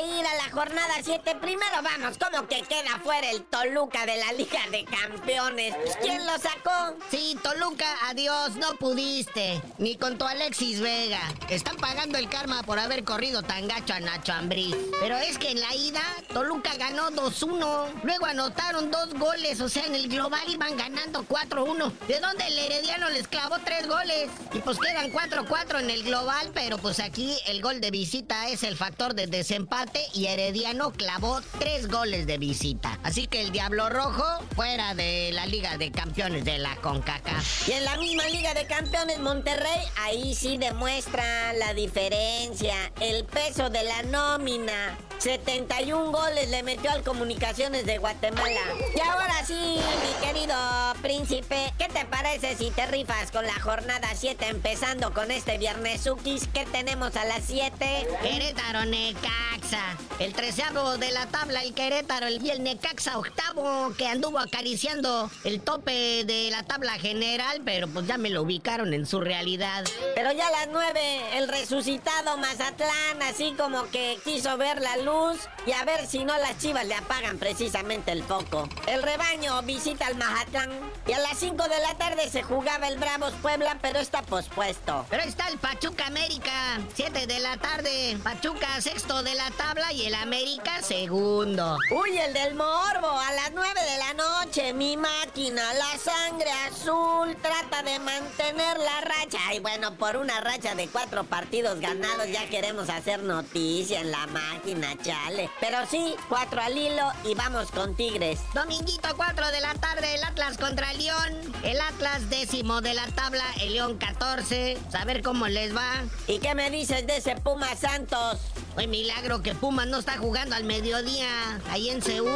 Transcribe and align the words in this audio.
ir 0.00 0.26
a 0.26 0.37
jornada 0.58 0.94
7. 1.00 1.36
Primero 1.40 1.76
vamos, 1.84 2.18
como 2.18 2.48
que 2.48 2.62
queda 2.62 2.98
fuera 3.04 3.30
el 3.30 3.44
Toluca 3.44 4.04
de 4.04 4.16
la 4.16 4.32
Liga 4.32 4.58
de 4.72 4.84
Campeones. 4.84 5.72
¿Quién 6.02 6.26
lo 6.26 6.32
sacó? 6.32 6.96
Sí, 7.12 7.38
Toluca, 7.44 7.86
adiós, 8.08 8.56
no 8.56 8.74
pudiste. 8.74 9.62
Ni 9.78 9.94
con 9.94 10.18
tu 10.18 10.24
Alexis 10.24 10.80
Vega. 10.80 11.20
Están 11.48 11.76
pagando 11.76 12.18
el 12.18 12.28
karma 12.28 12.64
por 12.64 12.80
haber 12.80 13.04
corrido 13.04 13.44
tan 13.44 13.68
gacho 13.68 13.94
a 13.94 14.00
Nacho 14.00 14.32
Ambriz. 14.32 14.74
Pero 14.98 15.16
es 15.18 15.38
que 15.38 15.52
en 15.52 15.60
la 15.60 15.76
ida, 15.76 16.02
Toluca 16.32 16.74
ganó 16.74 17.12
2-1. 17.12 18.02
Luego 18.02 18.26
anotaron 18.26 18.90
dos 18.90 19.14
goles, 19.14 19.60
o 19.60 19.68
sea, 19.68 19.86
en 19.86 19.94
el 19.94 20.08
global 20.08 20.42
iban 20.48 20.76
ganando 20.76 21.22
4-1. 21.22 21.92
¿De 22.08 22.18
dónde 22.18 22.48
el 22.48 22.58
Herediano 22.58 23.10
les 23.10 23.28
clavó 23.28 23.58
tres 23.64 23.86
goles? 23.86 24.28
Y 24.52 24.58
pues 24.58 24.76
quedan 24.80 25.12
4-4 25.12 25.82
en 25.82 25.90
el 25.90 26.02
global, 26.02 26.50
pero 26.52 26.78
pues 26.78 26.98
aquí 26.98 27.38
el 27.46 27.62
gol 27.62 27.80
de 27.80 27.92
visita 27.92 28.48
es 28.48 28.64
el 28.64 28.76
factor 28.76 29.14
de 29.14 29.28
desempate 29.28 30.04
y 30.14 30.26
Herediano 30.26 30.47
clavó 30.96 31.40
tres 31.58 31.88
goles 31.88 32.26
de 32.26 32.38
visita. 32.38 32.98
Así 33.02 33.26
que 33.26 33.42
el 33.42 33.52
Diablo 33.52 33.88
Rojo 33.88 34.24
fuera 34.54 34.94
de 34.94 35.30
la 35.32 35.46
Liga 35.46 35.76
de 35.76 35.90
Campeones 35.90 36.44
de 36.44 36.58
la 36.58 36.76
CONCACAF. 36.76 37.68
Y 37.68 37.72
en 37.72 37.84
la 37.84 37.96
misma 37.98 38.26
Liga 38.28 38.54
de 38.54 38.66
Campeones 38.66 39.18
Monterrey, 39.20 39.80
ahí 39.96 40.34
sí 40.34 40.56
demuestra 40.56 41.52
la 41.54 41.74
diferencia, 41.74 42.74
el 43.00 43.24
peso 43.24 43.68
de 43.68 43.82
la 43.84 44.02
nómina. 44.04 44.96
71 45.18 46.12
goles 46.12 46.48
le 46.48 46.62
metió 46.62 46.92
al 46.92 47.02
Comunicaciones 47.02 47.84
de 47.84 47.98
Guatemala. 47.98 48.60
Y 48.94 49.00
ahora 49.00 49.44
sí, 49.44 49.54
mi 49.54 50.26
querido 50.26 50.54
príncipe, 51.02 51.72
¿qué 51.76 51.88
te 51.88 52.04
parece 52.04 52.56
si 52.56 52.70
te 52.70 52.86
rifas 52.86 53.32
con 53.32 53.44
la 53.44 53.60
jornada 53.60 54.08
7 54.14 54.46
empezando 54.48 55.12
con 55.12 55.30
este 55.30 55.58
viernes 55.58 56.06
Ukis? 56.06 56.48
¿Qué 56.54 56.64
tenemos 56.66 57.16
a 57.16 57.24
las 57.24 57.42
7? 57.46 58.08
Querétaro 58.22 58.84
Necaxa. 58.84 59.96
El 60.20 60.32
treceavo 60.38 60.98
de 60.98 61.10
la 61.10 61.26
tabla, 61.26 61.64
el 61.64 61.74
Querétaro, 61.74 62.28
el, 62.28 62.40
y 62.46 62.50
el 62.50 62.62
Necaxa 62.62 63.18
octavo, 63.18 63.92
que 63.98 64.06
anduvo 64.06 64.38
acariciando 64.38 65.28
el 65.42 65.60
tope 65.60 66.22
de 66.24 66.48
la 66.52 66.62
tabla 66.62 66.92
general, 66.92 67.60
pero 67.64 67.88
pues 67.88 68.06
ya 68.06 68.18
me 68.18 68.30
lo 68.30 68.42
ubicaron 68.42 68.94
en 68.94 69.04
su 69.04 69.20
realidad. 69.20 69.84
Pero 70.14 70.30
ya 70.30 70.46
a 70.46 70.50
las 70.52 70.68
9, 70.70 71.38
el 71.38 71.48
resucitado 71.48 72.36
Mazatlán, 72.36 73.20
así 73.28 73.52
como 73.58 73.90
que 73.90 74.16
quiso 74.22 74.56
ver 74.56 74.80
la 74.80 74.98
luz 74.98 75.40
y 75.66 75.72
a 75.72 75.84
ver 75.84 76.06
si 76.06 76.22
no 76.22 76.38
las 76.38 76.56
chivas 76.58 76.86
le 76.86 76.94
apagan 76.94 77.38
precisamente 77.38 78.12
el 78.12 78.22
foco. 78.22 78.68
El 78.86 79.02
rebaño 79.02 79.60
visita 79.62 80.06
al 80.06 80.14
Mazatlán 80.14 80.70
y 81.08 81.14
a 81.14 81.18
las 81.18 81.36
5 81.36 81.64
de 81.64 81.80
la 81.80 81.98
tarde 81.98 82.30
se 82.30 82.44
jugaba 82.44 82.86
el 82.86 82.98
Bravos 82.98 83.32
Puebla, 83.42 83.76
pero 83.82 83.98
está 83.98 84.22
pospuesto. 84.22 85.04
Pero 85.10 85.24
está 85.24 85.48
el 85.48 85.58
Pachuca 85.58 86.06
América, 86.06 86.78
7 86.94 87.26
de 87.26 87.40
la 87.40 87.56
tarde. 87.56 88.16
Pachuca 88.22 88.80
sexto 88.80 89.24
de 89.24 89.34
la 89.34 89.50
tabla 89.50 89.92
y 89.92 90.06
el 90.06 90.14
América 90.22 90.82
segundo. 90.82 91.78
Uy, 91.90 92.18
el 92.18 92.32
del 92.32 92.54
Morbo, 92.54 93.08
a 93.08 93.32
las 93.32 93.52
9 93.54 93.68
de 93.80 93.98
la 93.98 94.14
noche, 94.14 94.72
mi 94.72 94.96
máquina, 94.96 95.62
la 95.74 95.98
sangre 95.98 96.50
azul, 96.66 97.36
trata 97.40 97.82
de 97.82 97.98
mantener 97.98 98.78
la 98.78 99.00
racha. 99.02 99.38
Y 99.54 99.60
bueno, 99.60 99.94
por 99.94 100.16
una 100.16 100.40
racha 100.40 100.74
de 100.74 100.88
cuatro 100.88 101.24
partidos 101.24 101.80
ganados 101.80 102.28
ya 102.32 102.48
queremos 102.48 102.88
hacer 102.88 103.22
noticia 103.22 104.00
en 104.00 104.10
la 104.10 104.26
máquina, 104.26 104.96
chale. 105.02 105.50
Pero 105.60 105.78
sí, 105.90 106.14
cuatro 106.28 106.60
al 106.60 106.76
hilo 106.76 107.12
y 107.24 107.34
vamos 107.34 107.70
con 107.70 107.94
Tigres. 107.94 108.40
Dominguito 108.54 109.08
4 109.16 109.48
de 109.48 109.60
la 109.60 109.74
tarde, 109.74 110.14
el 110.14 110.24
Atlas 110.24 110.58
contra 110.58 110.90
el 110.92 110.98
León. 110.98 111.54
El 111.62 111.80
Atlas 111.80 112.28
décimo 112.28 112.80
de 112.80 112.94
la 112.94 113.06
tabla, 113.08 113.44
el 113.60 113.74
León 113.74 113.98
14. 113.98 114.78
Saber 114.90 115.22
cómo 115.22 115.48
les 115.48 115.76
va. 115.76 116.04
¿Y 116.26 116.38
qué 116.38 116.54
me 116.54 116.70
dices 116.70 117.06
de 117.06 117.18
ese 117.18 117.36
Puma 117.36 117.74
Santos? 117.76 118.38
Fue 118.78 118.86
milagro 118.86 119.42
que 119.42 119.56
Pumas 119.56 119.88
no 119.88 119.98
está 119.98 120.18
jugando 120.18 120.54
al 120.54 120.62
mediodía, 120.62 121.26
ahí 121.68 121.90
en 121.90 122.00
Ceú. 122.00 122.28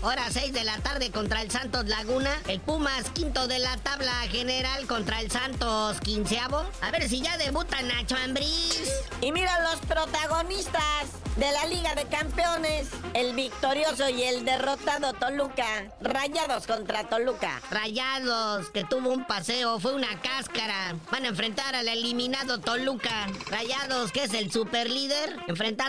Hora 0.00 0.30
6 0.30 0.50
de 0.50 0.64
la 0.64 0.78
tarde 0.78 1.10
contra 1.10 1.42
el 1.42 1.50
Santos 1.50 1.84
Laguna. 1.88 2.30
El 2.48 2.58
Pumas 2.58 3.10
quinto 3.10 3.46
de 3.46 3.58
la 3.58 3.76
tabla 3.76 4.14
general 4.30 4.86
contra 4.86 5.20
el 5.20 5.30
Santos 5.30 6.00
quinceavo. 6.00 6.64
A 6.80 6.90
ver 6.90 7.06
si 7.06 7.20
ya 7.20 7.36
debuta 7.36 7.82
Nacho 7.82 8.16
Ambriz. 8.16 8.90
Y 9.20 9.30
mira 9.30 9.60
los 9.60 9.78
protagonistas 9.80 11.20
de 11.36 11.52
la 11.52 11.66
Liga 11.66 11.94
de 11.94 12.04
Campeones. 12.06 12.88
El 13.12 13.34
victorioso 13.34 14.08
y 14.08 14.22
el 14.22 14.44
derrotado 14.44 15.12
Toluca. 15.12 15.90
Rayados 16.00 16.66
contra 16.66 17.08
Toluca. 17.08 17.60
Rayados, 17.70 18.70
que 18.70 18.84
tuvo 18.84 19.10
un 19.10 19.26
paseo, 19.26 19.78
fue 19.78 19.94
una 19.94 20.20
cáscara. 20.20 20.96
Van 21.10 21.24
a 21.24 21.28
enfrentar 21.28 21.74
al 21.74 21.88
eliminado 21.88 22.58
Toluca. 22.58 23.26
Rayados, 23.50 24.12
que 24.12 24.24
es 24.24 24.32
el 24.32 24.50
superlíder, 24.50 25.36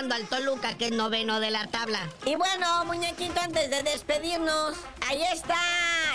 al 0.10 0.28
Toluca, 0.28 0.76
que 0.78 0.86
es 0.86 0.92
noveno 0.92 1.40
de 1.40 1.52
la 1.52 1.68
tabla. 1.68 2.10
Y 2.26 2.36
bueno, 2.36 2.86
muñequito, 2.86 3.40
antes 3.40 3.70
de 3.70 3.84
despedirnos, 3.84 4.76
ahí 5.08 5.22
está 5.32 5.56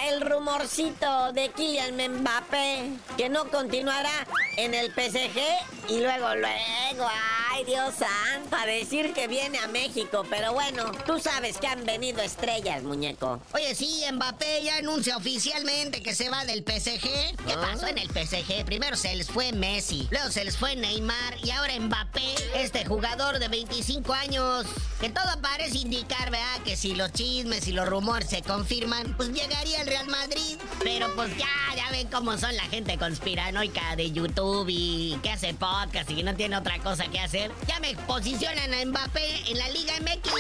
el 0.09 0.21
rumorcito 0.21 1.33
de 1.33 1.51
Kylian 1.51 1.97
Mbappé, 2.21 2.91
que 3.17 3.29
no 3.29 3.51
continuará 3.51 4.27
en 4.57 4.75
el 4.75 4.89
PSG 4.93 5.41
y 5.89 6.01
luego, 6.01 6.35
luego, 6.35 7.09
ay 7.51 7.65
Dios 7.65 7.95
santo, 7.95 8.57
a 8.57 8.67
decir 8.67 9.13
que 9.15 9.27
viene 9.29 9.59
a 9.59 9.69
México, 9.69 10.25
pero 10.31 10.53
bueno, 10.53 10.91
tú 11.07 11.19
sabes 11.19 11.59
que 11.59 11.67
han 11.67 11.85
venido 11.85 12.21
estrellas, 12.23 12.83
muñeco. 12.83 13.41
Oye, 13.53 13.75
sí, 13.75 14.03
Mbappé 14.13 14.63
ya 14.63 14.77
anuncia 14.77 15.17
oficialmente 15.17 16.03
que 16.03 16.15
se 16.15 16.29
va 16.31 16.45
del 16.45 16.63
PSG. 16.65 17.01
¿Qué 17.03 17.53
Ah. 17.55 17.61
pasó 17.73 17.87
en 17.89 17.99
el 17.99 18.09
PSG? 18.11 18.65
Primero 18.65 18.97
se 18.97 19.15
les 19.15 19.29
fue 19.29 19.53
Messi, 19.53 20.07
luego 20.11 20.31
se 20.31 20.45
les 20.45 20.57
fue 20.57 20.77
Neymar 20.77 21.37
y 21.43 21.51
ahora 21.51 21.79
Mbappé, 21.79 22.35
este 22.55 22.85
jugador 22.85 23.39
de 23.39 23.49
25 23.49 24.13
años, 24.13 24.67
que 25.01 25.11
todo 25.11 25.41
parece 25.43 25.79
indicar, 25.79 26.31
¿verdad? 26.31 26.61
Que 26.65 26.77
si 26.77 26.95
los 26.95 27.13
chismes 27.13 27.67
y 27.69 27.73
los 27.73 27.89
rumores 27.89 28.31
se 28.31 28.43
confirman, 28.43 29.15
pues 29.17 29.31
llegaría 29.31 29.81
al 29.81 29.87
Real 29.97 30.09
Madrid. 30.09 30.59
Pero 30.83 31.15
pues 31.15 31.35
ya, 31.39 31.47
ya 31.75 31.91
ven 31.91 32.09
cómo 32.09 32.37
son 32.37 32.55
la 32.55 32.65
gente 32.65 32.99
conspiranoica 32.99 33.97
de 33.97 34.13
YouTube 34.13 34.67
y 34.69 35.19
que 35.23 35.31
hace 35.31 35.55
podcast 35.55 36.11
y 36.11 36.17
que 36.17 36.23
no 36.23 36.35
tiene 36.35 36.57
otra 36.57 36.79
cosa 36.81 37.07
que 37.09 37.19
hacer. 37.19 37.51
Ya 37.67 37.81
me 37.81 37.95
posicionan 37.95 38.75
a 38.75 38.85
Mbappé 38.85 39.51
en 39.51 39.59
la 39.59 39.69
Liga 39.71 39.95
MX. 40.01 40.33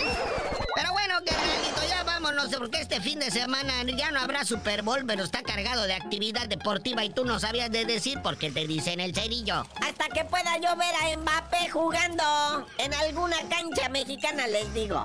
Pero 0.75 0.93
bueno, 0.93 1.15
carnalito, 1.25 1.89
ya 1.89 2.05
vámonos, 2.05 2.49
porque 2.55 2.83
este 2.83 3.01
fin 3.01 3.19
de 3.19 3.31
semana 3.31 3.83
ya 3.97 4.11
no 4.11 4.21
habrá 4.21 4.45
Super 4.45 4.83
Bowl, 4.83 5.05
pero 5.07 5.25
está 5.25 5.43
cargado 5.43 5.85
de 5.85 5.95
actividad 5.95 6.49
deportiva 6.49 7.03
y 7.05 7.11
tú 7.11 7.25
no 7.25 7.41
sabías 7.41 7.71
de 7.71 7.87
decir 7.87 8.21
porque 8.23 8.51
te 8.51 8.67
dicen 8.67 9.01
el 9.01 9.15
cerillo. 9.15 9.67
Hasta 9.81 10.09
que 10.09 10.25
pueda 10.27 10.59
yo 10.59 10.77
ver 10.77 10.95
a 10.95 11.17
Mbappé 11.17 11.71
jugando 11.71 12.67
en 12.77 12.93
alguna 12.93 13.39
cancha 13.49 13.89
mexicana, 13.89 14.47
les 14.49 14.75
digo. 14.75 15.03